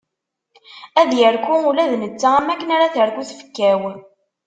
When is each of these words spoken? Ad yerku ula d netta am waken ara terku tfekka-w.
Ad 1.01 1.11
yerku 1.19 1.55
ula 1.69 1.85
d 1.91 1.93
netta 2.01 2.29
am 2.37 2.47
waken 2.49 2.73
ara 2.75 2.93
terku 2.93 3.21
tfekka-w. 3.29 3.81